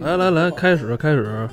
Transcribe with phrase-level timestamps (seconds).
[0.00, 0.16] 我来。
[0.16, 1.48] 来来来，开始开始。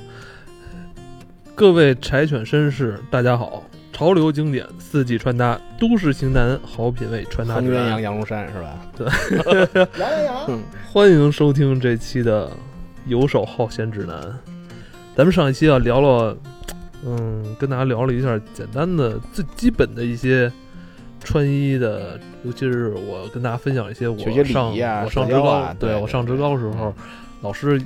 [1.54, 3.62] 各位柴犬绅士，大家好！
[3.92, 7.90] 潮流经典，四季穿搭，都市型男，好品味穿搭指南。
[7.90, 8.78] 横鸳鸯，羊绒衫是吧？
[8.96, 9.06] 对，
[10.00, 12.50] 羊羊羊， 欢迎收听这期的
[13.06, 14.16] 游手好闲指南。
[15.14, 16.36] 咱们上一期啊聊了，
[17.04, 20.50] 嗯，跟大家聊了一下简单的、最基本的一些
[21.18, 26.94] 穿衣的，尤其是我跟大家分享一些我上啊我上职高，对对我上职对高时候，
[27.42, 27.82] 老师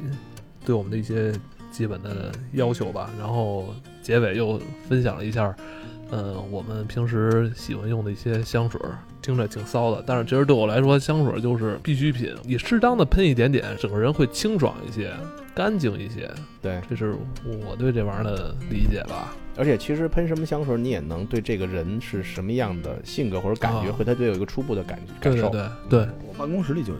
[0.64, 1.32] 对我们的一些
[1.70, 3.10] 基本的要求吧。
[3.18, 5.54] 然后结尾又分享了一下，
[6.10, 12.34] 呃，我们平时喜欢用的一些香水儿，听着挺骚的，但是其实对我来说，香水儿就是必需品。
[12.44, 15.12] 你适当的喷一点点，整个人会清爽一些，
[15.54, 16.30] 干净一些。
[16.60, 17.14] 对，这是
[17.66, 19.34] 我对这玩意儿的理解吧。
[19.54, 25.50] 而且其实喷什么香水，你也能对这个人是什么样的性格或者感觉，啊会他对有一个初步的感感受。
[25.50, 26.98] 对对对对，我办公室里就有，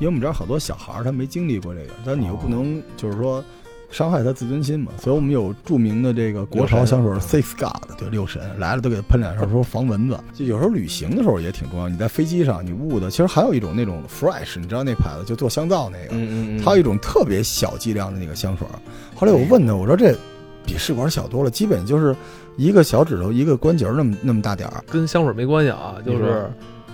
[0.00, 3.44] 因为我们这儿好多小孩儿他没经历过这个，但你又不能就是说
[3.90, 10.18] 伤害他自尊心嘛，所以我们有著名的这个国潮香水 Six God，对六神来了都给他喷两下，说防蚊子。
[10.32, 18.74] 就有时候旅行的时候也挺重要，你在飞机上你捂的，其实还有一种那种 Fresh，你知道那牌子就做香皂那个，嗯它有一种特别小剂量的那个香水儿。
[19.14, 20.16] 后来我问他，我说这
[20.64, 22.14] 比试管小多了，基本就是
[22.56, 24.84] 一个小指头一个关节儿那么那么大点儿。
[24.88, 26.48] 跟香水没关系啊，就是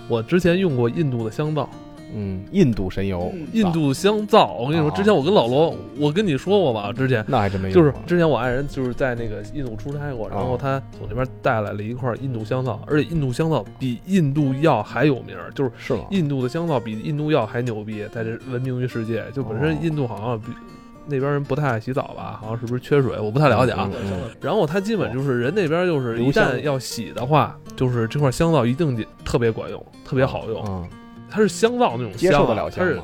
[0.08, 1.68] 我之前用过印度的香皂，
[2.14, 4.54] 嗯，印度神油，印度香皂。
[4.54, 7.24] 我跟你说，啊之前我跟老罗，我跟你说过吧，之前。
[7.28, 16.04] 那还真没有就是之前我爱人就是在那个印度出差过，然后哦他从那边带来了一块印度香皂，而且印度香皂比印度药还有名儿，就是是吗？
[16.10, 19.24] 印度的香皂比印度药还牛逼，在这闻名于世界。
[19.32, 20.46] 就本身哦印度好像比
[21.08, 23.18] 那边人不太爱洗澡吧，好像是不是缺水？
[23.20, 23.88] 我不太了解啊。
[23.92, 30.64] 嗯嗯嗯然后他基本就是人那边就是一旦要洗的话，就是这块香皂一定得特别管用，特别好用。
[30.68, 30.88] 嗯，
[31.30, 33.00] 它是香皂那种接香啊，受得了它是？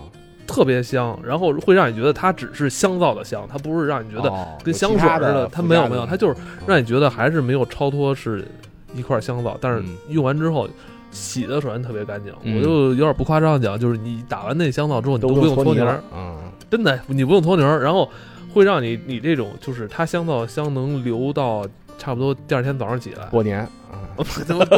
[0.46, 5.32] 特别香，然后会让你觉得它只是香皂的香，它不是让你觉得哦跟香水似的。
[5.34, 8.46] 的它没有没有，它就是嗯让你觉得还是没有超脱是
[8.94, 10.68] 一块香皂，但是嗯用完之后。
[11.14, 16.34] 洗的首先特别干净，嗯我就有点不夸张地讲，就是你打完那香皂之后，你都都不用搓泥儿嗯，
[16.70, 18.08] 真的，你不用搓泥儿，然后
[18.54, 21.66] 会让你你这种就是它香皂香能留到
[21.98, 23.26] 差不多第二天早上起来。
[23.26, 23.60] 过年
[23.92, 24.24] 啊， 我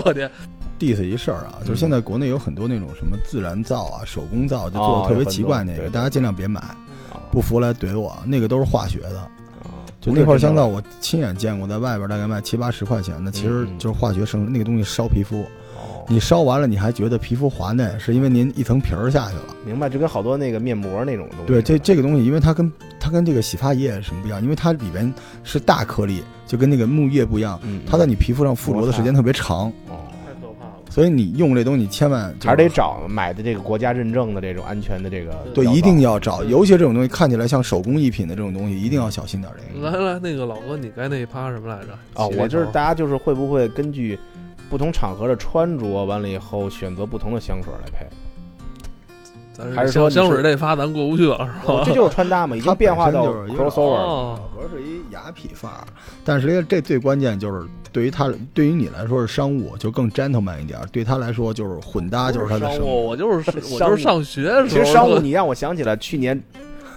[0.03, 0.29] 过年，
[0.79, 6.77] diss 一事儿啊，就是现在国内有很多那种什么自然皂啊、手工皂，就做哦的特别奇怪那个，大家尽量别买，啊
[7.31, 9.19] 不服来怼我，那个都是化学的。
[9.19, 9.29] 啊
[10.01, 19.57] 就那块香皂，我亲眼见过，在外边大概卖七八十块钱的，其实就是化学生那个东西烧皮肤，哦，你烧完了你还觉得皮肤滑嫩，是因为您一层皮儿下去了。
[19.65, 21.47] 明白，就跟好多那个面膜那种东西。
[21.47, 22.71] 对，这这个东西，因为它跟
[23.01, 24.43] 它跟这个洗发液什么不一样？
[24.43, 25.11] 因为它里边
[25.43, 29.73] 是大颗粒，就跟那个木叶不一样，嗯，它在你皮肤上附着的时间特别长。
[30.95, 39.91] 所以你用这东西你千万就还是得找买的这个国家认证的这种安全的这个对，一定要找，尤其这种东西看起来像手工艺品的这种东西，一定要小心点儿这个。
[39.91, 41.93] 来来，那个老哥，你该那一趴什么来着？
[42.15, 44.17] 啊，我就是大家就是会不会根据
[44.71, 48.07] 不同场合的穿着，完了以后选择不同的香水来配？
[49.57, 51.83] 咱还是说香香水这发咱过不去了是吧？
[51.87, 54.03] 这就是穿搭嘛，已经变化到它本身就是有点 crossover 了。
[54.03, 55.87] 哦，老何是一雅痞范儿，
[56.25, 62.85] 但是这这最关键就是对于他，对于你来说是商务，就更 gentleman 一点；对他来说就是混搭，就是他的生活。
[62.85, 66.43] 商务，我就是我就是上学的时候，其实商务，你让我想起来去年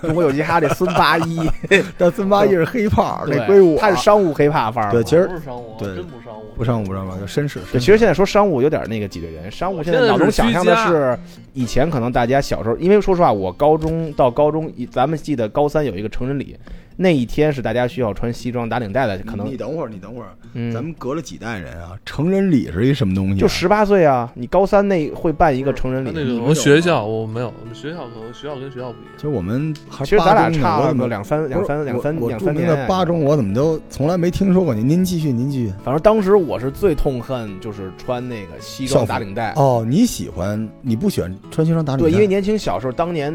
[0.01, 1.49] 中国有嘻哈这孙八一，
[1.97, 3.77] 但孙八一是黑炮，对那归我。
[3.77, 4.93] 他是商务黑怕范儿嘛。
[4.93, 7.59] 对其实不是商务，对真不商务，不商务不商务，就绅士。
[7.71, 11.17] 对，其实现在说商务有点那个挤兑人，商务现在脑中想象的是
[11.53, 16.55] 以前可能大家小时候，因为说实话，我高中到高中，咱们记得高三有一个成人礼，
[16.97, 23.37] 那一天是大家需要穿西装打领带的，可能你等会儿，你等会儿，嗯，咱们隔了几代人啊，成人礼是一什么东西啊？
[23.37, 29.13] 就十八岁啊，你高三那会办一个成人礼，那个我们学校我没有，我们学校可能学校跟学校不一样。
[29.15, 34.89] 其实我们还其实咱俩差了两三两三两三两三年的八中，我怎么都从来没听说过您？
[34.89, 35.73] 您继续，您继续。
[35.83, 40.67] 反正当时我是最痛恨就是穿那个西装打领带，哦，你喜欢？
[40.81, 42.09] 你不喜欢穿西装打领带？
[42.09, 43.31] 对，因为年轻小时候当年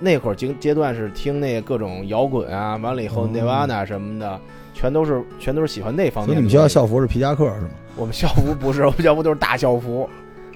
[0.00, 4.40] 那会儿阶阶段是听那各种摇滚啊，完了以后哦 Nirvana 什么的，
[4.74, 6.26] 全都是全都是喜欢那方面。
[6.26, 7.70] 所以你们学校校服是皮夹克是吗？
[7.96, 10.08] 我们校服不是， 我们校服都是大校服，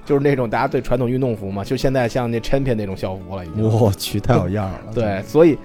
[0.05, 3.63] 就是那种大家对传统运动服嘛，就现在像那 Champion 那种校服了已经。
[3.63, 4.81] 我去，太有样了。
[4.95, 5.57] 对，所以，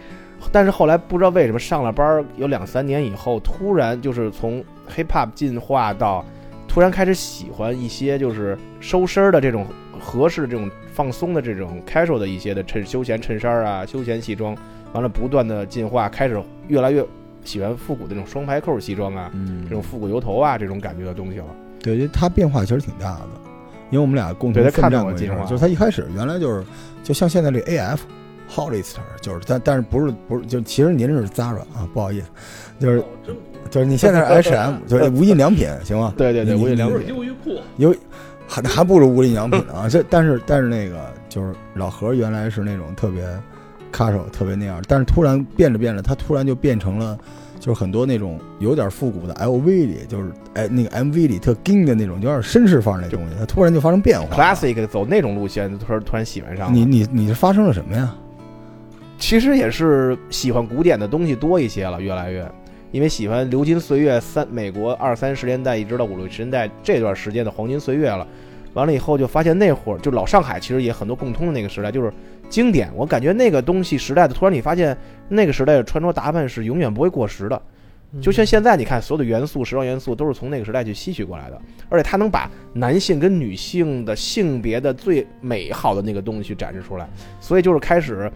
[0.52, 4.64] 但是后来不知道为什么上了班儿有两三年以后，突然就是从
[4.96, 6.24] hip hop 进化到，
[6.68, 9.66] 突然开始喜欢一些就是收身儿的这种
[10.00, 14.56] 合适的这种放松的这种 casual 的一些的衬休闲衬衫儿啊、休闲西装，
[14.94, 17.06] 完了不断的进化，开始越来越
[17.44, 19.64] 喜欢复古的这种双排扣西装啊，嗯。
[19.70, 21.46] 这，种复古油头啊这种感觉的东西了。
[21.82, 23.28] 对，就它变化其实挺大的，
[23.92, 25.50] 因为我们俩共同对他看到奋战过一阵儿，我进化。
[25.50, 26.66] 就是它一开始原来就是
[27.04, 32.28] 就像现在这 AF，Hollister，就是但但是不是不是就其实您是 Zara 啊，不好意思，
[32.80, 33.04] 就是
[33.70, 36.14] 就是你现在是 H&M， 就是无印良品行吗？
[36.18, 37.08] 对对对，无印良品。
[37.08, 37.96] 优衣库，有
[38.48, 39.90] 还还不如无印良品呢啊！
[39.90, 43.24] 这但是但是那个就是老何原来是那种特别
[43.92, 47.18] 卡手特别那样，但是突然变着变着，他突然就变成了
[47.60, 54.36] 就是很多那种有点复古的 LV 里，就是哎那个 MV 里特硬的那种，有点绅士范儿那东西，他突然就发生变化。
[54.36, 56.74] classic 走那种路线，突然突然喜欢上了。
[56.74, 58.16] 你你你是发生了什么呀？
[59.18, 62.46] 其实也是喜欢古典的东西多一些了，越来越，
[62.96, 68.26] 因为喜欢流金岁月三美国二三十年代一直到五六十年代这段时间的黄金岁月了。
[68.74, 72.10] 完了以后就发现那会儿就老上海其实也很多共通的那个时代，就是
[72.48, 72.90] 经典。
[72.96, 74.98] 我感觉那个东西时代的，突然你发现
[75.28, 77.62] 那个时代的穿着打扮是永远不会过时的。
[78.22, 87.06] 就像现在你看，所有的元素、时装元素都是从那个时代去吸取过来的，而且它能把男性跟女性的性别的最美好的那个东西去展示出来，
[87.42, 88.32] 所以就是开始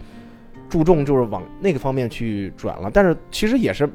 [0.68, 2.90] 注重就是往那个方面去转了。
[2.92, 3.88] 但是其实也是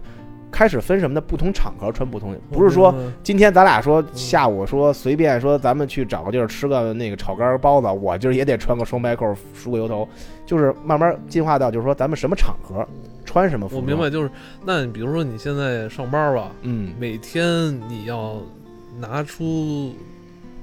[0.56, 1.20] 开始分什么的？
[1.20, 10.08] 不同场合穿不同，不是说嗯今天咱俩说下午说随便说咱们去找个地儿吃个那个炒肝包子，我今儿也得穿个双白扣梳个油头，
[10.46, 12.88] 就是慢慢进化到就是说咱们什么场合
[13.26, 13.84] 穿什么服装。
[13.84, 14.32] 我明白，，就是
[14.64, 18.38] 那你比如说你现在上班吧，嗯，每天你要
[18.98, 19.94] 拿出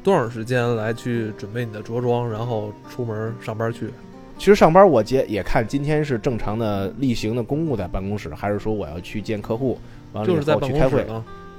[0.02, 3.90] 多少时间来去准备你的着装，然后出门上班去？
[4.42, 9.78] 其实上班我接也看今天是正常的例行的公务在办公室，还是说我要去见客户，
[10.12, 11.06] 完了以后去开会。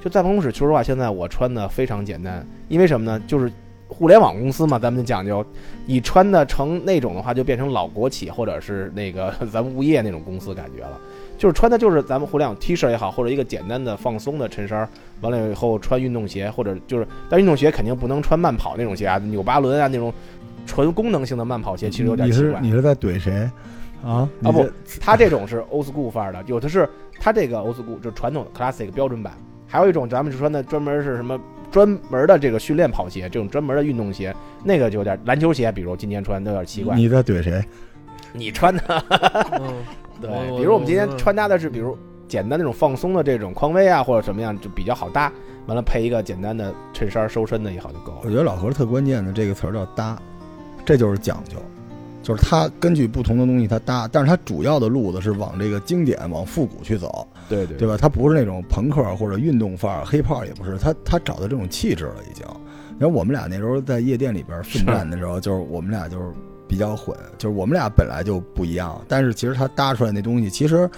[0.02, 3.18] 就在办公室，说实话，现在我穿的非常简单，因为什么呢？
[3.26, 3.50] 就是
[3.88, 5.42] 互联网公司嘛，咱们就讲究，
[5.86, 11.00] 你穿的成那种的话，就变成老国企或者是那个 咱们物业那种公司感觉了。
[11.38, 14.86] 就是穿的就是咱们互联网 T 恤也好，或者一个简单的放松的衬衫，
[15.22, 20.12] 完了以后穿运动鞋，或者就是，但运动鞋肯定不能穿慢跑那种鞋啊，纽巴伦啊那种
[20.66, 22.60] 纯功能性的慢跑鞋，其实有点你奇怪。
[22.60, 23.50] 是你是在怼谁
[24.04, 24.28] 啊？
[24.42, 26.88] 啊不这，它这种是 old school 范儿的，有的是
[27.20, 29.34] 他这个 old school 就是传统的 classic 标准版，
[29.66, 31.38] 还有一种咱们就说那专门是什么
[31.70, 36.94] 专门的这个训练跑鞋，这种专门的运动鞋，那个就有点篮球鞋，比如今天穿的有点奇怪。
[36.94, 37.64] 你在怼谁？
[38.32, 38.82] 你穿的
[39.60, 39.74] 嗯，
[40.20, 41.96] 对比如我们今天穿搭的是比如
[42.26, 45.32] 简单那种放松的这种匡威啊或者什么样就比较好搭，
[45.66, 48.20] 完了配一个简单的衬衫收身的也好就够了。
[48.24, 50.18] 我觉得老何特关键的这个词儿叫搭，
[50.84, 51.56] 这就是讲究，
[52.22, 57.96] 就是他根据不同的东西他搭，但是他主要的路子是往这个经典、往复古去走，对对对吧？
[57.96, 62.44] 他不是那种朋克或者运动范儿、黑炮也不是，他他找到这种气质了已经。
[62.98, 66.24] 然后我们俩那时候在夜店里边奋战 的时候，就是我们俩就是
[66.68, 70.88] 比较混，就是我们俩本来就不一样，但是其实他搭出来那东西其实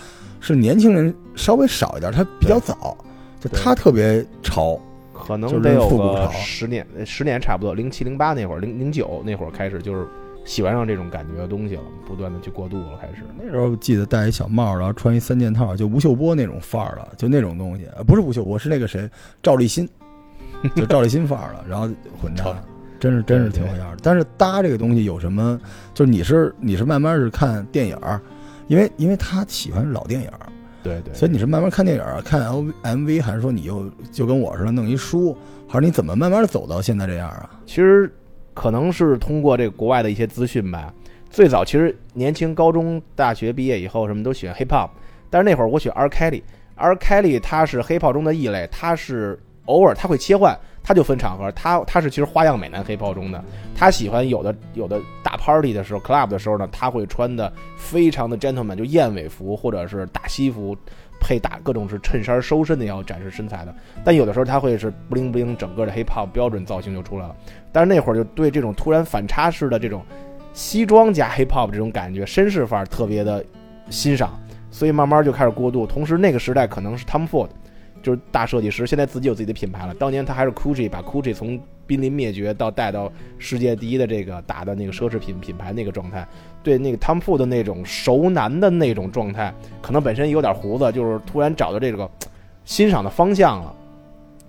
[0.40, 2.96] 是年轻人稍微少一点，他比较早，
[3.40, 4.78] 就对他特别潮。
[5.26, 10.06] 可能就是得有个十年，十年差不多，零七零八那会儿，零零九那会儿开始就是
[10.44, 13.24] 喜欢上这种感觉的东西了，不断的去过渡了，开始。
[13.36, 19.08] 那时候记得戴一小帽，然后穿一三件套，就吴秀波那种范儿了，就那种东西，呃不是吴秀波，是那个谁，
[19.42, 19.88] 赵立新，
[20.76, 21.88] 就赵立新范儿了，然后
[22.20, 22.56] 混搭，
[23.00, 24.00] 真是真是挺有样儿的。
[24.02, 25.60] 但是搭这个东西有什么？
[25.92, 28.20] 就是你是你是慢慢是看电影儿，
[28.68, 30.46] 因为因为他喜欢老电影儿，
[30.86, 37.50] 对对，所以你是慢慢看电影儿，看 L M V，还是说你又就跟我似的弄一书，还是你怎么慢慢走到现在这样啊？
[37.66, 38.10] 其实
[38.54, 40.92] 可能是通过这个国外的一些资讯吧。
[41.28, 44.90] 最早其实年轻高中、大学毕业以后，什么都喜欢 hip hop，
[45.28, 60.76] 但是那会儿我选 R Kelly，R Kelly 他是 hip hop 中的异类，他是偶尔他会切换，他就分场合，他他是其实花样美男 hip hop 中的，他喜欢有的有的大 party 的时候，club 的时候呢，他会穿的非常的 gentleman，就燕尾服或者是大西服。
[61.18, 63.74] 配打各种是衬衫收身的，要展示身材的。
[64.04, 67.34] 但有的时候他会是 bling bling，整个的 hip hop 标准造型就出来了。
[67.72, 70.04] 但是那会儿就对这种突然反差式的这种
[70.52, 73.42] 西装加 hip hop 这种感觉，绅士范儿特别的
[73.88, 74.38] 欣赏，
[74.70, 75.86] 所以慢慢就开始过渡。
[75.86, 77.48] 同时那个时代可能是 Tom Ford，
[78.06, 79.92] 就是大设计师，现在自己有自己的品牌了。
[79.94, 86.24] 当年他还是 Gucci，把 Gucci 从濒临灭绝到带到世界第一的这个打的那个奢侈品品牌那个状态。
[86.62, 92.08] 对那个 Tom Ford 的那种熟男的那种状态，可能本身有点胡子，就是突然找到这个
[92.64, 93.74] 欣赏的方向了。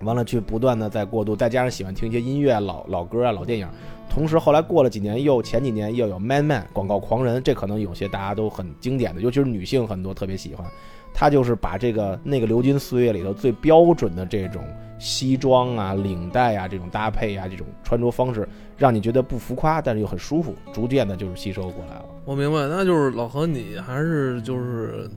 [0.02, 3.68] 完了，去不断的在过渡，再加上喜欢听一些音乐、老老歌啊、老电影，
[4.08, 10.64] 同时后来过了几年，又前几年又有 Man Man 广告狂人，这可能有些大家都很经典的，尤其是女性很多特别喜欢。
[11.20, 14.64] 他就是把这个那个流金岁月里头最标准的这种
[15.00, 18.48] 西装啊、领带啊这种搭配啊、这种穿着方式，
[18.78, 22.06] 让你觉得不浮夸，但是又很舒服，逐渐的就是吸收过来了。
[22.24, 25.10] 我明白，那就是老何，你还是就是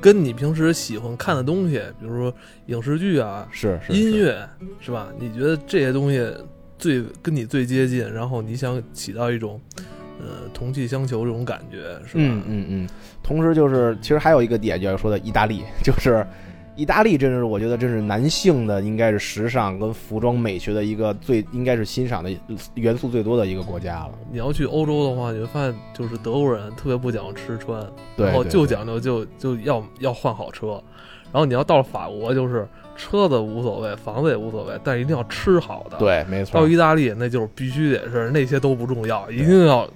[0.00, 2.34] 跟你平时喜欢看的东西，比如说
[2.68, 4.48] 影视剧啊、是是音乐，
[4.80, 5.08] 是吧？
[5.18, 6.26] 你觉得这些东西
[6.78, 9.60] 最跟你最接近，然后你想起到一种
[10.20, 12.22] 呃同气相求这种感觉，是吧？
[12.24, 12.88] 嗯嗯嗯。
[13.22, 16.26] 同时就是，其实还有一个点就要说的意大利，就是
[16.74, 22.30] 意大利，真是我觉得真是男性的应该是时尚跟服装美学的一个最应该是欣赏的
[22.74, 24.12] 元素最多的一个国家了。
[24.30, 27.84] 你要去欧洲的话，你会发现就是德国人特别不讲究吃穿，
[28.16, 30.82] 对，然后就讲究就就要要换好车，
[31.30, 32.66] 然后你要到了法国，就是
[33.02, 36.68] 车子无所谓，房子也无所谓，但一定要吃好的。，对，没错到。
[36.68, 39.88] 意大利那就是必须得是那些都不重要，一定要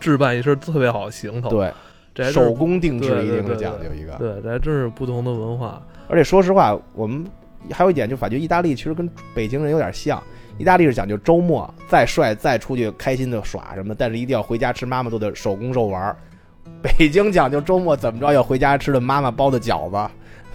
[0.00, 1.72] 置办一身特别好的行头。，对，
[2.12, 4.14] 这手工定制一定是讲究一个。
[4.14, 5.80] 对，这还真是不同的文化。
[6.08, 7.24] 而且说实话，我们
[7.70, 10.20] 还有一点就感觉意大利其实跟北京人有点像。
[10.58, 16.16] 意大利是讲究周末再帅再出去开心的耍什么，但是一定要回家吃妈妈做的手工肉丸儿。
[16.82, 20.12] 北京讲究周末怎么着要回家吃的妈妈包的饺子，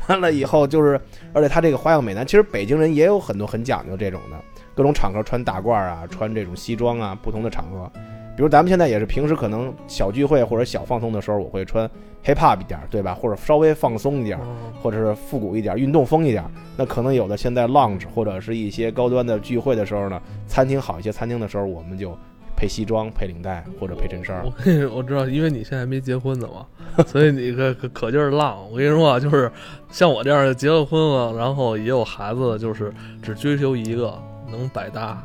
[0.07, 0.99] 完了以后就是，
[1.33, 4.37] 而且他这个花样美男，其实北京人也有很多很讲究这种的，
[4.73, 7.91] 各种场合穿大褂啊，穿这种西装啊，不同的场合。
[8.35, 11.89] 比如咱们现在也是平时可能小聚会或者小放松的时候，我会穿
[12.25, 13.13] hip hop 一点儿，对吧？
[13.13, 14.37] 或者稍微放松一点
[14.83, 16.43] 或者是复古一点、运动风一点。
[16.75, 22.11] 那可能有的现在 lounge 或者是一些高端的聚会的时候呢，餐厅好一些餐厅的时候，我们就
[22.55, 24.51] 配西装、配领带或者配衬衫我。
[24.63, 26.65] 跟你我知道，因为你现在还没结婚呢嘛，
[27.05, 28.57] 所以你可可可劲儿浪。
[28.71, 29.51] 我跟你说啊，就是
[29.89, 34.17] 像我这样的结了婚了，然后也有孩子的，就是只追求一个
[34.49, 35.21] 能百搭，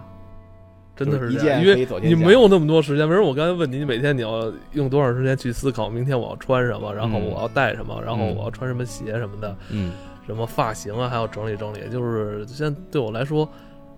[0.96, 3.08] 真的是一这样，件因为你没有那么多时间。
[3.08, 9.92] 比如我刚才问你，你每天你要用多长时间去思考明天我要穿什么，然后嗯我要带什么，然后嗯我要穿什么鞋什么的，嗯，
[10.26, 11.88] 什么发型啊，还要整理整理。
[11.90, 13.48] 就是现在对我来说，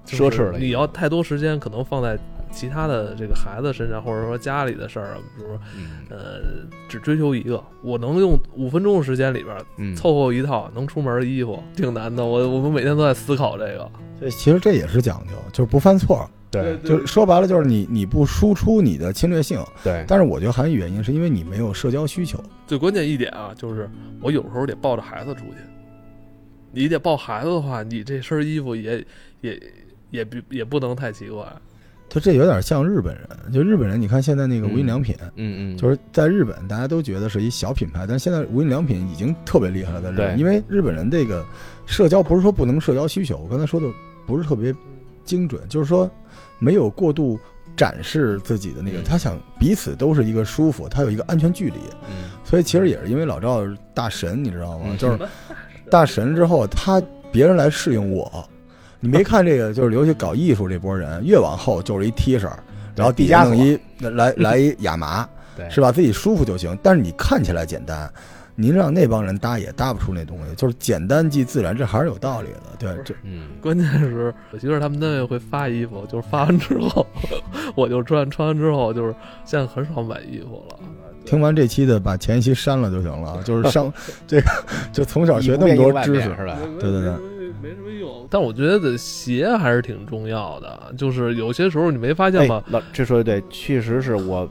[0.06, 2.18] 奢侈了你要太多时间，可能放在
[2.52, 6.40] 其他的这个孩子身上，或者说家里的事儿啊，比如说嗯呃，
[6.88, 12.24] 只追求一个，我能用五分钟的时间里边嗯，凑合一套能出门的衣服，挺难的。
[12.24, 13.90] 我我们每天都在思考这个。
[14.20, 16.28] 这其实这也是讲究，就是不犯错。
[16.50, 22.38] 对就是说白了，就是你你不输出你的侵略性，对，但是我觉得还有一原因是因为你没有社交需求。
[22.66, 23.88] 最关键一点啊，就是
[24.20, 25.56] 我有时候得抱着孩子出去。
[26.70, 29.02] 你得抱孩子的话，你这身衣服也
[29.40, 29.62] 也
[30.10, 31.42] 也不也不能太奇怪。
[32.12, 41.42] 就这有点像日本人，就日本人，你看现在那个无印良品，嗯嗯，就是在日本大家都觉得是一小品牌，但是现在无印良品已经特别厉害了，在日本，因为日本人这个
[41.86, 43.86] 社交不是说不能社交需求，我刚才说的
[44.26, 44.74] 不是特别
[45.24, 46.10] 精准，就是说
[46.58, 47.40] 没有过度
[47.74, 51.78] 展示自己的那个，嗯他想彼此都是一个舒服，他有一个安全距离，
[52.10, 53.62] 嗯所以其实也是因为老赵
[53.94, 54.84] 大神，你知道吗？
[54.90, 55.18] 嗯就是
[55.90, 57.02] 大神之后，他
[57.32, 58.46] 别人来适应我。
[59.04, 62.48] 你没看这个，就是尤其搞艺术这波人，越往后就是一 T 恤，
[62.94, 65.28] 然后底下弄一来 来一亚麻，
[65.68, 65.90] 是吧？
[65.90, 66.78] 自己舒服就行。
[66.84, 68.08] 但是你看起来简单，
[68.54, 72.60] 您让那帮人搭也搭不出那东西，就是简单即自然，这还是有道理的。
[72.78, 77.04] 对，这嗯关键是我媳妇他们单位会发衣服，就是发完之后
[77.74, 79.12] 我就穿，穿完之后就是
[79.44, 80.76] 现在很少买衣服了。
[81.24, 83.42] 听完这期的，把前一期删了就行了。
[83.44, 83.92] 就是上
[84.26, 84.50] 这个，
[84.92, 86.56] 就从小学那么多知识，是吧？
[86.80, 87.14] 对对对
[87.62, 88.26] 没什么用。
[88.28, 94.48] 但我觉得鞋还是挺重要的，就是有些时候你没发现哎吗？，老这说的对，确实是我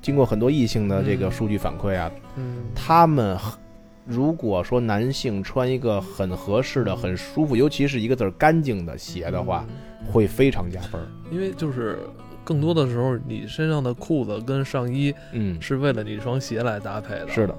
[0.00, 3.36] 经过很多异性的这个数据反馈啊，嗯，他们
[4.06, 9.64] 如果说男性穿一个很合适的、很舒服，尤其是一个字儿干净的鞋的话，
[10.12, 11.06] 会非常加分儿。
[11.30, 11.98] 因为就是
[12.44, 17.28] 更多的时候，你身上的裤子跟上衣嗯，是为了你这双鞋来搭配的。
[17.28, 17.56] 是的。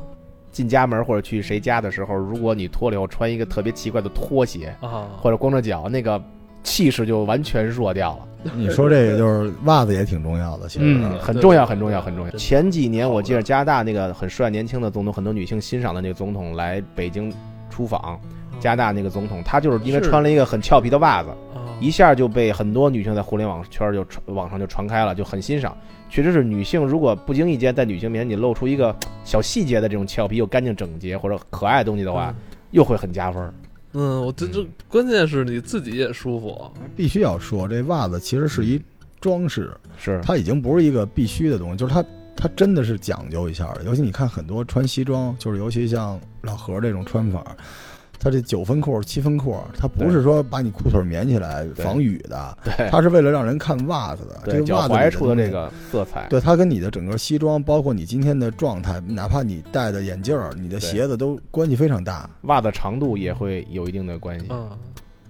[0.55, 6.21] 进家门或者去谁家的时候，如果你脱了以后穿一个特别奇怪的拖鞋，啊，或者光着脚，那个
[6.63, 8.51] 气势就完全弱掉了。
[8.55, 10.85] 你说这个就是袜子也挺重要的，其实。
[10.85, 12.31] 嗯，很重要，很重要，很重要。
[12.37, 17.29] 前几年我记得加拿大那个很帅年轻的总统，很多女性欣赏的那个总统来北京
[17.69, 18.17] 出访，
[18.57, 25.77] 加拿大那个总统，他就是因为穿了一个很俏皮的袜子，啊一下就被很多女性在互联网圈就传网上就传开了，就很欣赏。
[26.09, 32.33] 确实是女性如果不经意间在女性面前你露出一个小细节的这种俏皮又干净整洁或者可爱的东西的话，
[32.71, 33.53] 又会很加分儿。
[33.93, 36.71] 嗯，我这这关键是你自己也舒服。
[36.95, 38.81] 必须要说，这袜子其实是一
[39.19, 42.03] 装饰，是，它已经不是一个必须的东西，就是它
[42.35, 43.83] 它真的是讲究一下的。
[43.83, 47.55] 尤其你看很多穿西装，就是尤其像老何这种穿法，
[48.19, 54.39] 它这九分裤、七分裤，它不是说把你裤腿棉起来防雨的，对它是为了让人看袜子的。
[54.45, 62.29] 这个袜子踝处的这个色彩，对它跟你的整个西装，包括你今天的状态，哪怕你戴的眼镜儿、你的鞋子都关系非常大。
[62.43, 64.47] 袜子长度也会有一定的关系。
[64.49, 64.69] 嗯，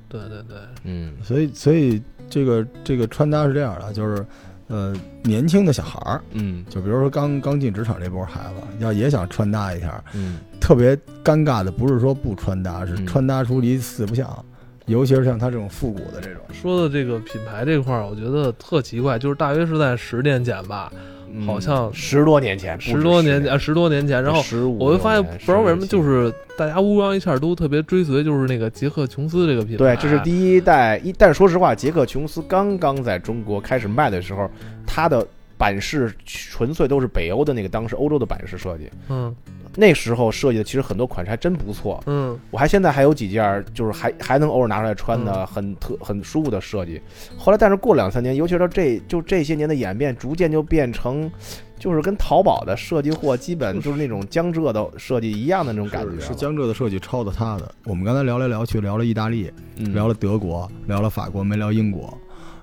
[0.08, 4.26] 对对对，嗯所以，所以这个这个穿搭是这样的，就是
[4.68, 6.66] 呃，年轻的小孩儿，嗯。
[6.70, 13.06] 就比如说刚刚进职场这波孩子，要也想穿搭一下，嗯，特别尴尬的不是说不穿搭，是嗯。
[13.06, 14.46] 穿搭出离四不像，
[14.88, 16.42] 尤其是像他这种复古的这种。
[16.52, 21.00] 说的这个品牌这块儿，我觉得特奇怪，就是大约是在十年前吧，嗯
[21.46, 24.42] 好像十多年前，十多年前，啊十多年前，然后
[24.78, 29.78] 我就发现不知道为什么，就是大家乌泱一下都特别追随，就是那个杰克琼斯这个品牌。
[29.78, 34.50] 对，这是第一代一，但是说实话，杰克琼斯刚刚在中国开始卖的时候，
[34.86, 35.26] 它的
[35.58, 39.34] 版式纯粹都是北欧的那个当时欧洲的版式设计，嗯
[39.78, 42.02] 那时候设计的其实很多款式还真不错。
[42.06, 47.02] 嗯我还现在还有几件，就是还还能偶尔拿出来穿的，嗯很特很舒服的设计。
[47.38, 51.30] 后来，但是过两三年，尤其是到这就这些年的演变，逐渐就变成，
[51.78, 56.22] 就是跟淘宝的设计货基本就是那种江浙的设计一样的那种感觉。
[56.22, 57.70] 是是江浙的设计抄的他的。
[57.84, 62.18] 我们刚才聊来聊去，聊了意大利，嗯聊了德国，聊了法国，没聊英国。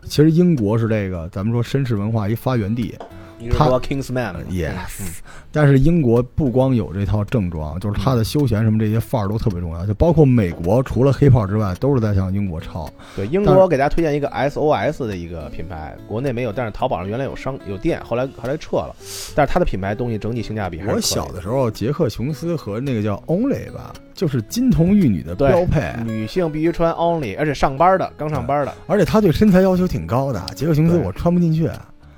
[0.05, 2.95] 其实英国是这个咱们说绅士文化一发源地
[3.43, 5.19] 你是说 Kingsman 吗，yes。
[5.51, 12.89] 但是英国不光有这套正装，就是它的休闲什么这些范儿都特别重要，就包括美国，除了黑炮之外，都是在向英国抄。
[13.17, 18.95] 对，英国给大家推荐一个 SOS 的一个品牌，国内没有，但是淘宝上原来有商有店，后来后来撤了，
[19.35, 25.93] 但是它的品牌东西整体性价比还是我小的时候，杰克琼斯和那个叫 Only 吧，就是金童玉女的标配。
[26.05, 31.69] 女性必须穿 Only，而且上班的刚上班的，而且他对身材要求挺高的，杰克琼斯我穿不进去，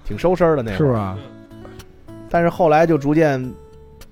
[0.05, 0.99] 挺收身的那会儿是不是？
[2.31, 3.53] 但是后来就逐渐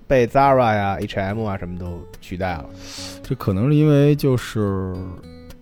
[0.06, 2.66] 被 Zara 呀、H&M 啊什么都取代了。
[3.22, 4.94] 这可能是因为就是，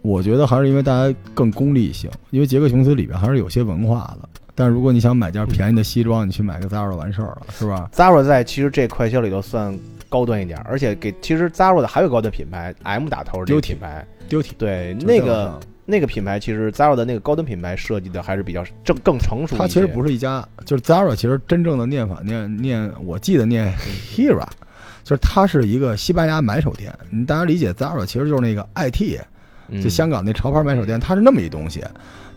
[0.02, 4.28] 我觉得还是因为大家更功利性，因为杰克琼斯里边还是有些文化的。
[4.54, 15.58] 但如果你想买件便宜的西装，你去买个 Zara 完事儿了，是吧？Zara 在其实这快销里头算高端一点，而且给其实 Zara 的还有高端品牌 M 打头这个 Duty 品牌，Duty 对那个
[15.90, 19.56] 那个品牌，其实 Zara 的那个高端品牌设计的还是比较正更成熟。
[19.58, 23.74] 它其实不是一家，就是 Zara，其实真正的念法念念，我记得念
[24.14, 24.46] Hera，
[25.04, 26.90] 就是它是一个西班牙买手店。
[27.10, 29.18] 你大家理解 Zara 其实就是那个 IT，
[29.68, 31.84] 嗯就香港那潮牌买手店，它是那么一东西。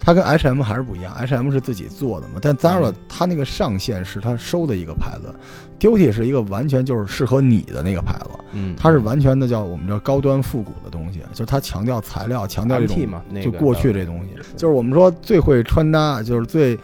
[0.05, 2.95] 它跟 H&M 还是不一样，H&M 是自己做的嘛，但 Zara 嗯。
[3.07, 5.33] 它那个上线是它收的一个牌子
[5.79, 16.77] ，Duty 是一个完全就是适合你的那个牌子，嗯，它是完全的叫我们叫高端复古的东西，就是它强调材料，强调这种嘛，就过去这东西，就是我们说最会穿搭，就是最，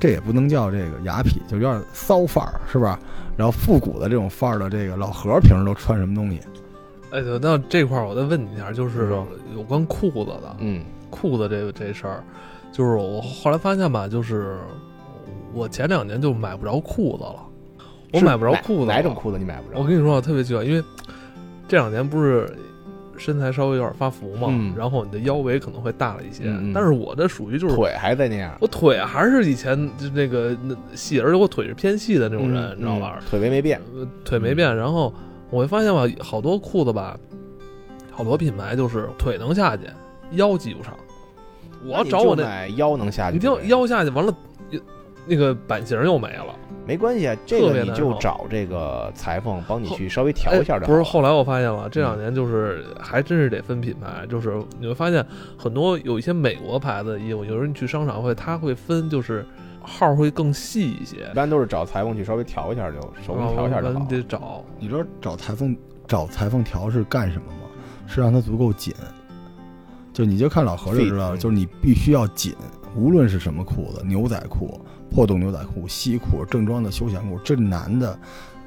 [0.00, 2.98] 这也不能叫这个雅痞，就有点骚范儿，是吧？
[3.36, 6.40] 然后复古的这种范儿的这个老何平时都穿什么东西？
[7.10, 9.24] 哎，对，那这块儿我再问你一下，就是说。
[9.54, 10.82] 有关裤子的，嗯。
[11.10, 12.24] 裤子这个这事儿，
[12.74, 14.58] 就是我后来发现吧，就是
[15.52, 17.36] 我前两年就买不着裤子了，
[18.12, 19.14] 我买不着裤子，哪种？
[19.14, 19.78] 裤子你买不着？
[19.78, 20.82] 我跟你说，我特别奇怪，因为
[21.68, 22.52] 这两年不是
[23.16, 33.20] 身材稍微有点发福嘛，嗯然后你的腰围可能会大了一些，但是我的属于就是腿还在那样，我腿还是以前就那个那细，而且我腿是偏细的那种人，嗯你知道吧？
[33.20, 35.14] 嗯腿围没变，呃腿没变，然后
[35.50, 37.16] 我会发现吧，好多裤子吧，
[38.10, 39.84] 好多品牌就是腿能下去，
[40.32, 40.92] 腰系不上。
[41.84, 44.34] 我要找我那，腰能下去，你听腰下去完了，
[45.26, 46.46] 那个版型又没了。
[46.86, 50.86] 没关系，啊，这个你就找这个裁缝帮你去稍微调哎一下就好了。
[50.86, 55.24] 不是，后来我发现了，这两年就是还真是得分品牌，就是你会发现
[55.56, 59.46] 很多有一些美国牌子的衣服，有人去商场会，他会分就是
[59.80, 64.06] 号会更细一些一，般都是找裁缝去稍微调一下就手工调一下就好你。
[64.06, 64.62] 得找。
[64.78, 65.74] 你知道找裁缝
[66.06, 67.68] 找裁缝调是干什么吗？
[68.06, 68.94] 是让它足够紧。
[70.14, 72.54] 就你就看老何就知道了就是你必须要紧，
[72.96, 78.16] 无论是什么裤子，牛仔裤、破洞牛仔裤、西裤、正装的休闲裤，这男的，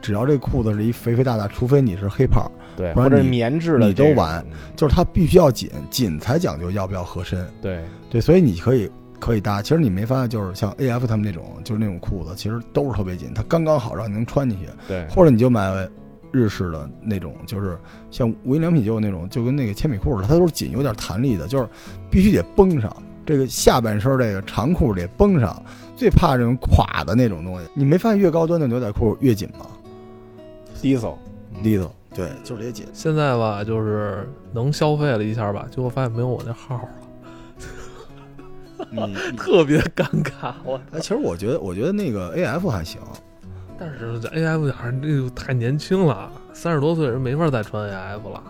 [0.02, 7.48] 只要这裤子是一肥肥大大，除非你是黑胖，对，或者是不然你棉质的你都完就是它必须要紧，紧才讲究要不要合身。
[7.62, 9.62] 对，对，所以你可以可以搭。
[9.62, 14.66] 其实你没发现，就是像 A F 他们那种，就是那种裤子，其实都是特别紧，它刚刚好让你能穿进去。
[14.86, 15.70] 对，或者你就买
[16.32, 17.78] 日式的那种，就是
[18.12, 21.68] 像无印良品就有那种，就跟那个铅笔裤似的，它都是紧，有点弹力的，就是
[22.10, 22.96] 必须得绷上。
[23.26, 25.62] 这个下半身这个长裤得绷上，
[25.98, 27.68] 最怕这种垮的那种东西。
[27.74, 29.66] 你没发现越高端的牛仔裤越紧吗
[30.82, 31.16] ？diesel，
[31.62, 32.86] 利索，对，就是得紧。
[32.94, 36.80] 现在吧，就是能消费了一下吧，结果发现没有我那号
[38.96, 40.54] 了， 特别尴尬。
[40.64, 43.02] 我哎，其实我觉得，我觉得那个 A F 还行，
[43.80, 48.44] 但是这 A F 还是这个太年轻了，三十多岁人没法再穿 A F 了。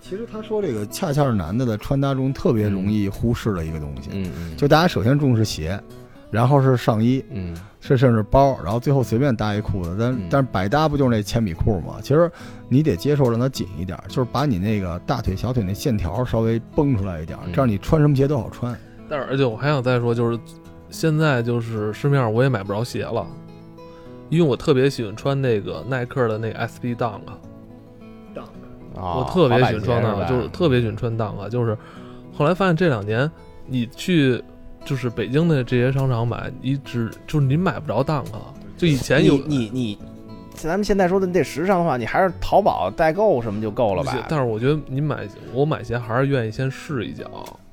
[0.00, 4.10] 其实他说这个恰恰是男的在穿搭中特别容易忽视的一个东西。
[4.12, 5.80] 嗯嗯，就大家首先重视鞋，
[6.30, 11.96] 然后是上衣，嗯是甚至包，然后最后随便搭一裤子，但、嗯但是百搭不就是那铅笔裤吗？
[12.02, 12.30] 其实
[12.68, 18.76] 你得接受让它紧一点，就是把你那个大腿、小腿那线条稍微绷出来一点，嗯这样你穿什么鞋都好穿。
[19.08, 20.38] 但是而且我还想再说，就是
[20.90, 23.26] 现在就是市面上我也买不着鞋了，
[24.32, 27.20] 因为我特别喜欢穿那个耐克的那个 SB Dunk，
[28.96, 31.76] 啊，我特别喜欢穿那个，就是特别喜欢穿 Dunk，就是
[32.32, 33.30] 后来发现这两年
[33.66, 34.42] 你去
[34.86, 38.24] 就是北京的这些商场买，你只就是你买不着 Dunk，
[38.78, 39.98] 就以前有你你你，
[40.54, 44.16] 咱们现在说的你得时尚的话，你还是淘宝代购什么就够了吧？
[44.30, 47.26] 但是我觉得你买我买鞋还是愿意先试一脚，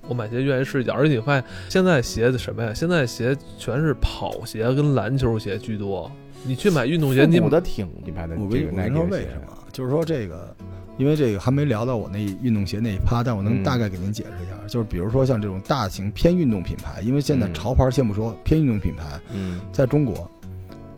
[0.09, 2.73] 我买鞋愿意试一脚，而且你发现现在鞋子什么呀？
[2.73, 6.11] 现在鞋全是跑鞋跟篮球鞋居多。
[6.43, 8.35] 你去买运动鞋，你补的挺品牌的。
[8.35, 9.57] 我跟你说为什么？
[9.71, 10.55] 就是说这个，
[10.97, 14.55] 因为这个还没聊到我那运动鞋那一趴，但我能大概给您解释一下。
[14.67, 20.29] 就是比如说像这种大型偏运动品牌，因为现在潮牌先不说，偏运动品牌，嗯，在中国，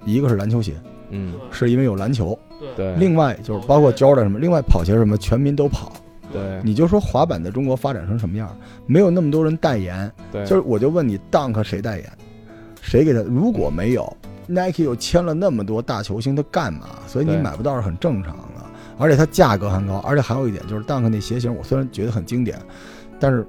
[0.05, 0.73] 一个是篮球鞋，
[1.09, 2.37] 嗯，是因为有篮球，
[2.75, 5.93] 对，另外就是包括 Jordan 什么，另外跑鞋什么，全民都跑，
[6.31, 6.61] 对。
[6.63, 8.55] 你就说滑板在中国发展成什么样？
[8.85, 12.09] 没有那么多人代言，对，就是我就问你，Dunk 谁代言？
[12.81, 13.21] 谁给他？
[13.21, 14.17] 如果没有。
[14.47, 16.87] Nike 又签了那么多大球星，他干嘛？
[17.07, 18.45] 所以你买不到是很正常的。
[18.97, 22.59] 而且它价格还高，而且还有一点就是 Dunk 那鞋型，我虽然觉得很经典，
[23.19, 23.43] 但是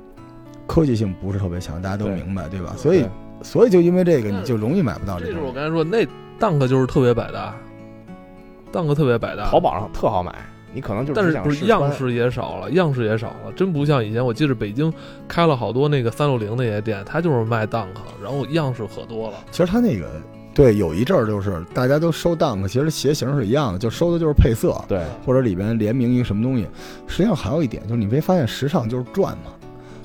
[0.67, 2.73] 科技性不是特别强，大家都明白，对吧？
[2.75, 3.05] 所以，
[3.43, 5.21] 所以就因为这个，你就容易买不到。
[5.21, 6.07] 这就是我刚才说，那
[6.41, 7.55] Dunk 就是特别百搭
[8.73, 10.35] ，Dunk 特别百搭，淘宝上特好买。
[10.73, 14.25] 你可能就但是不是样式也少了，样式也少了，真不像以前。
[14.25, 14.91] 我记得北京
[15.29, 17.89] 开了好多那个三六零那些店，它就是卖 Dunk，
[18.23, 19.37] 然后样式可多了。
[19.51, 20.09] 其实它那个。
[20.55, 26.69] 对，有一阵儿就是大家都收 Dunk，其实鞋型是一样的，就收的就是配色，对，或者里边联名一个什么东西。
[27.07, 29.53] 实际上还有一点，就是你没发现时尚就是转吗？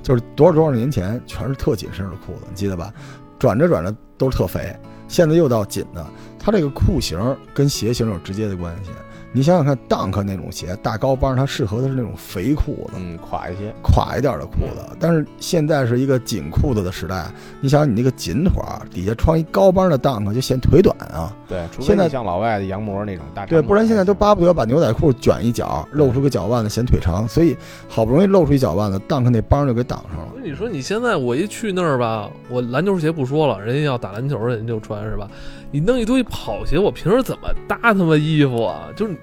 [0.02, 2.94] 就是多少多少年前全是特紧身的裤子，你记得吧？
[3.38, 4.74] 转着转着都是特肥，
[5.08, 6.06] 现在又到紧的。
[6.40, 7.20] 它这个裤型
[7.54, 8.92] 跟鞋型有直接的关系。
[9.34, 14.96] 你想想看，Dunk 那种鞋，大高帮，它适合的是那种肥裤子，嗯，垮一些，垮一点的裤子。
[15.00, 17.26] 但是现在是一个紧裤子的时代，
[17.62, 18.54] 你想你那个紧腿
[18.92, 21.32] 底下穿一高帮的 Dunk 就显腿短啊。
[21.48, 27.28] 对，现在像老外的羊膜那种大，对，不然现在都巴不得把牛仔裤卷一角，露出个脚腕子显腿长。
[27.28, 27.56] 所以
[27.88, 30.34] 好不容易露出一脚腕子，Dunk 那帮就给挡上了。
[30.44, 35.30] 你说你现在我一去那儿吧，我篮球鞋不说了，人家要打篮球，人家就穿是吧？
[35.72, 38.88] 你弄一堆跑鞋，我平时怎么搭他妈衣服啊？
[38.96, 39.16] 就是，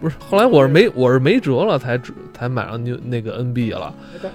[0.00, 2.00] 不是后来我是没我是没辙了才
[2.32, 3.94] 才买上就那个 NB 了。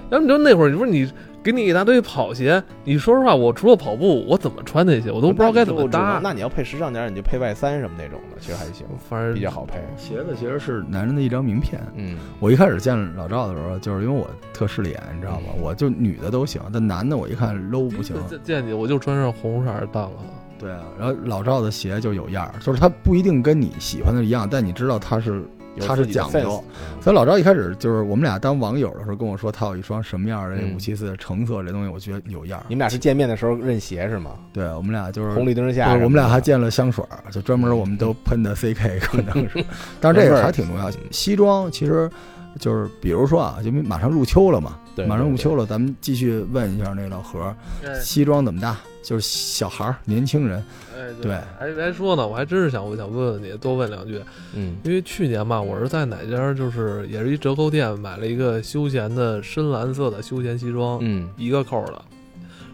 [0.09, 1.09] 要不就那会儿，你说你。
[1.43, 5.09] 给你一大堆跑鞋，你说实话，我除了跑步，我怎么穿那些？
[5.09, 6.19] 我都不知道该怎么搭。
[6.21, 9.79] 那你要配时尚点，你就配外三什么那种的，其实还 行，反正比较好配。
[9.97, 11.81] 鞋子其实是男人的一张名片。
[11.95, 15.47] 嗯，我一开始见老赵的时候，就是因为我特势利眼，你知道吗？
[15.59, 18.15] 我就女的都行，但男的我一看 low 不行。
[18.43, 20.17] 见你我就穿上红色当了。
[20.61, 25.43] 对啊，然后老赵的鞋就有样儿，就是他不一定跟你喜欢的一样，但你知道他是。
[25.87, 26.61] 他是讲究，
[26.99, 34.31] 所以老赵一开始就是我们俩当网友的时候跟我说他有一双什么样的五七四的橙色这东西，我觉得有样儿你们俩是见面的时候认鞋是吗？
[34.51, 39.63] 对，我们俩就是红绿灯下，我们俩还见了香水，就专门我们都喷的 CK 可能是，
[40.01, 40.91] 但是这个还挺重要。
[41.09, 42.11] 西装其实
[42.59, 47.55] 就是比如说啊，就马上入秋了嘛，马上入秋了，咱们继续问一下那老何，
[48.01, 48.77] 西装怎么搭？
[49.03, 50.63] 就是小孩儿、年轻人，
[50.95, 54.21] 哎，对，还还说呢，我还真是想，我想问问你，多问两句，
[54.53, 61.99] 嗯，因为去年嘛，我是在哪家，就是也是一折扣店买了一个休闲的深蓝色的休闲西装，嗯，一个扣的，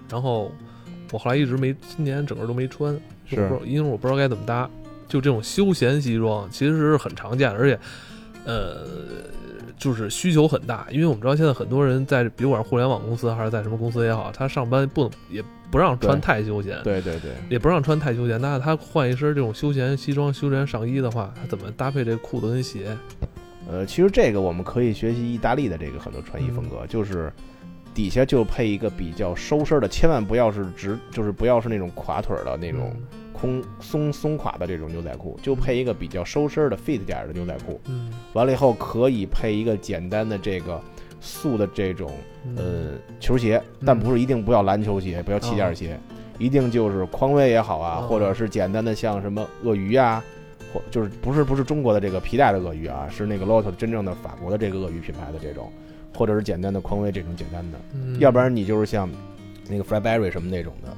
[0.10, 0.52] 然后
[1.14, 2.94] 我后来一直没，今年整个都没穿，
[3.26, 4.70] 是，因为我不知道该怎么搭，
[5.08, 7.80] 就这种休闲西装其实是很常见，而且，
[8.48, 8.88] 呃，
[9.78, 15.44] 就是需求很大，因为我们知道现在很多人在，比如管是互联网公司还是在什么公司也好，他上班不能也。
[15.70, 18.40] 不让穿太休闲，对对对，也不让穿太休闲。
[18.40, 22.96] 那他换一身这种休闲西装、休闲上衣的话，他怎么搭配这裤子跟鞋？
[23.70, 27.30] 呃，其实这个我们可以学习意大利的这个很多穿衣风格，就是
[27.94, 32.96] 底下就配一个比较收身的，千万不要是直，就是不要是那种垮腿的那种
[33.40, 37.80] 空松松垮的这种牛仔裤，就配一个比较收身的 fit 点的牛仔裤。
[37.86, 40.82] 嗯，完了以后可以配一个简单的这个。
[41.20, 42.12] 素的这种
[42.56, 46.00] 呃球鞋，但不是一定不要篮球鞋，不要气垫鞋，
[46.38, 50.24] 一定就是匡威也好啊，或者是简单的像什么鳄鱼啊，
[50.72, 55.72] 或就是不是不是中国的这个皮带的鳄鱼啊，是那个 Lotto 真正的法国的这个鳄鱼品牌的这种，
[56.16, 57.80] 或者是简单的匡威这种简单的，
[58.20, 59.10] 要不然你就是像
[59.68, 60.96] 那个 Flyberry 什么那种的，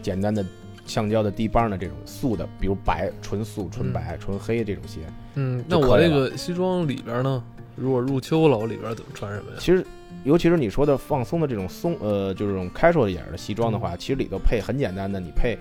[0.00, 0.42] 简单的
[0.88, 5.00] 橡胶的低帮的这种素的，比如白纯素、纯白、纯黑这种鞋。
[5.34, 7.44] 嗯，那我这个西装里边呢？
[7.76, 9.56] 如果入秋了，我里边怎么穿什么呀？
[9.60, 9.86] 其实，
[10.24, 15.56] 尤其是你说的放松的这种松，呃，就是这种 casual 一点的西装的话，其实里头配很简单的，你配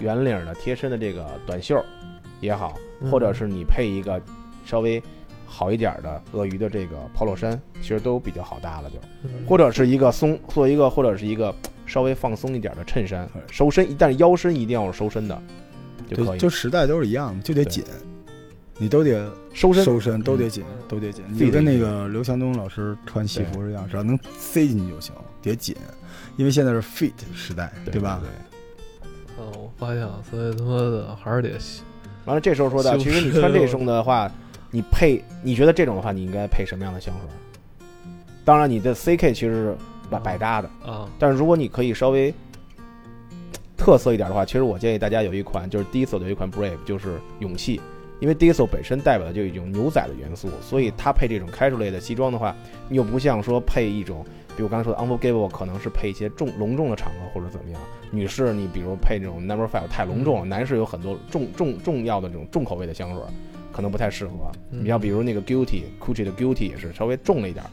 [0.00, 1.80] 圆领的贴身的这个短袖
[2.40, 2.74] 也好，
[3.08, 4.20] 或者是你配一个
[4.64, 5.00] 稍微
[5.46, 8.96] 好一点的鳄鱼的这个 polo 衫，其实都比较好搭了，就
[9.46, 11.54] 或者是一个松做一个，或者是一个
[11.90, 15.42] 稍微放松一点的衬衫，收身，但是腰身一定要是收身的
[16.08, 16.38] 就可以。
[16.38, 17.82] 就时代都是一样的，就得紧。
[18.78, 21.24] 你都得收身，收身都得紧，都得紧。
[21.28, 25.76] 你跟那个刘强东老师穿西服一样，只要能塞进去就行，得紧。
[26.36, 28.22] 因为现在是 fit 时代，对吧？
[29.38, 31.50] 嗯，我发现了，所以他妈的还是得
[32.24, 34.30] 完了，这时候说的， 其实你穿这种的话，
[34.70, 37.86] 你配，你觉得这种的话，你应该配什么样的香水？
[38.46, 39.76] 当然，你的 CK 其实是
[40.10, 42.34] 百百搭的，啊，但是如果你可以稍微
[43.76, 47.80] 特色一点的话，其实我建议大家有一款，就是 Diesel 的一款 Brave，就是勇气，
[48.20, 52.54] 因为 Diesel 本身代表的就一种牛仔的元素，所以它配这种开 a 类的西装的话，
[52.88, 57.80] 你又不像说配一种，比如我刚才说的 Unforgivable，可能是配一些重隆重的场合或者怎么样。
[58.10, 63.22] 女士，你比如配这种 Number Five 太隆重了，男士有很多重重重要的这种重口味的香水，
[63.72, 64.32] 可能不太适合。
[64.72, 64.84] 嗯。
[64.84, 67.70] 你要比如那个 Guilty Gucci 的 Guilty 也是稍微重了一点儿，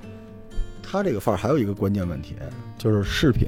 [0.90, 2.36] 它这个范儿还有一个关键问题，
[2.78, 3.48] 就是饰品。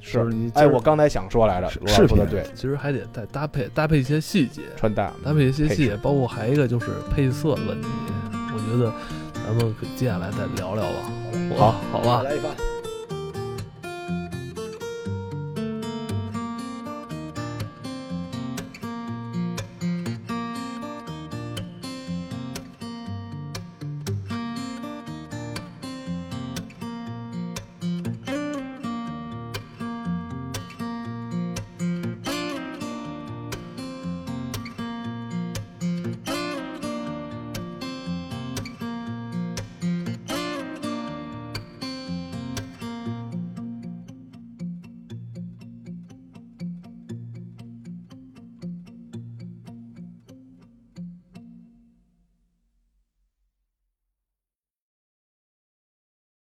[0.00, 7.88] 是就是你哎，我刚才想说来着，是罗老师说的是对，其实还得再搭配搭配一些细节，穿搭搭配一些细节，包括还有一个就是配色的问题。
[8.54, 8.92] 我觉得
[9.34, 11.10] 咱们可接下来再聊聊吧，
[11.56, 12.22] 好好吧？
[12.22, 12.75] 来一发。